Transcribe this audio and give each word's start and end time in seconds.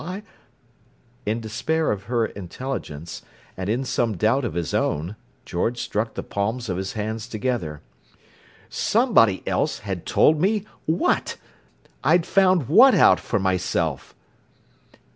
I—" 0.03 0.23
In 1.27 1.41
despair 1.41 1.91
of 1.91 2.05
her 2.05 2.25
intelligence, 2.25 3.21
and 3.55 3.69
in 3.69 3.83
some 3.85 4.17
doubt 4.17 4.43
of 4.43 4.55
his 4.55 4.73
own, 4.73 5.15
George 5.45 5.79
struck 5.79 6.15
the 6.15 6.23
palms 6.23 6.69
of 6.69 6.77
his 6.77 6.93
hands 6.93 7.27
together. 7.27 7.81
"Somebody 8.67 9.43
else 9.47 9.81
had 9.85 10.07
told 10.07 10.41
me 10.41 10.65
what? 10.87 11.37
I'd 12.03 12.25
found 12.25 12.67
what 12.67 12.95
out 12.95 13.19
for 13.19 13.37
myself?" 13.37 14.15